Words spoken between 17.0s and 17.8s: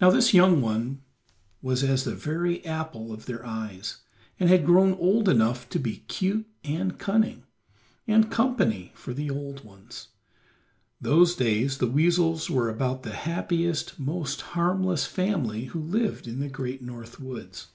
woods.